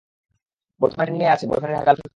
বর্তমানে 0.81 1.05
ট্রেন্ডিংয়েই 1.07 1.33
আছে, 1.35 1.45
বয়ফ্রেন্ডের 1.49 1.77
হাতে 1.79 1.85
গার্লফ্রেন্ড 1.87 2.01
খুন। 2.03 2.09